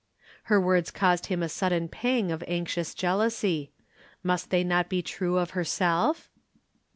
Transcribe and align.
Her 0.45 0.59
words 0.59 0.89
caused 0.89 1.27
him 1.27 1.43
a 1.43 1.47
sudden 1.47 1.87
pang 1.87 2.31
of 2.31 2.43
anxious 2.47 2.95
jealousy. 2.95 3.71
Must 4.23 4.49
they 4.49 4.63
not 4.63 4.89
be 4.89 5.03
true 5.03 5.37
of 5.37 5.51
herself? 5.51 6.31